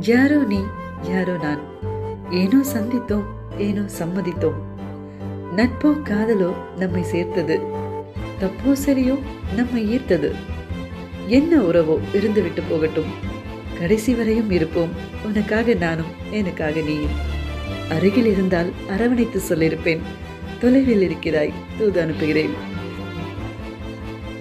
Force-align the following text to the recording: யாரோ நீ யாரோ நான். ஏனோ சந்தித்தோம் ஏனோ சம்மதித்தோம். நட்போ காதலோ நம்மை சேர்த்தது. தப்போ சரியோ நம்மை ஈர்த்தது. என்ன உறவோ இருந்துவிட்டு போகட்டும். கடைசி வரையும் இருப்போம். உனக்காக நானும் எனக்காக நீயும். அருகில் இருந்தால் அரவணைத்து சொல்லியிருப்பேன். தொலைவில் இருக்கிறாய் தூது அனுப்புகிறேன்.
யாரோ 0.00 0.36
நீ 0.36 0.60
யாரோ 1.02 1.36
நான். 1.42 1.60
ஏனோ 2.30 2.56
சந்தித்தோம் 2.74 3.24
ஏனோ 3.58 3.80
சம்மதித்தோம். 3.80 4.58
நட்போ 5.56 5.90
காதலோ 6.04 6.54
நம்மை 6.78 7.02
சேர்த்தது. 7.02 7.60
தப்போ 8.40 8.76
சரியோ 8.86 9.18
நம்மை 9.56 9.96
ஈர்த்தது. 9.96 10.34
என்ன 11.26 11.56
உறவோ 11.56 11.98
இருந்துவிட்டு 12.12 12.62
போகட்டும். 12.70 13.10
கடைசி 13.78 14.14
வரையும் 14.14 14.50
இருப்போம். 14.50 14.88
உனக்காக 15.24 15.74
நானும் 15.74 16.12
எனக்காக 16.30 16.80
நீயும். 16.80 17.16
அருகில் 17.90 18.26
இருந்தால் 18.26 18.72
அரவணைத்து 18.90 19.40
சொல்லியிருப்பேன். 19.48 20.00
தொலைவில் 20.60 21.02
இருக்கிறாய் 21.02 21.52
தூது 21.78 22.00
அனுப்புகிறேன். 22.00 22.50